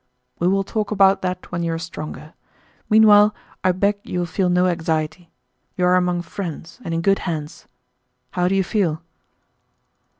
[0.39, 2.33] "We will talk about that when you are stronger.
[2.89, 5.29] Meanwhile, I beg you will feel no anxiety.
[5.77, 7.67] You are among friends and in good hands.
[8.31, 9.03] How do you feel?"